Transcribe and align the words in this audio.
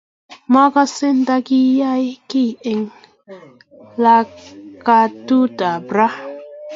Makase 0.53 1.07
takiyay 1.27 2.05
ki 2.29 2.45
eng 2.71 2.85
lakatut 4.03 5.59
ab 5.71 5.85
ra 5.97 6.07